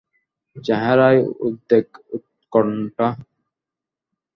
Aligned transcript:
চেহারায় 0.55 1.21
উদ্বেগ 1.39 1.87
উৎকণ্ঠা। 2.15 3.07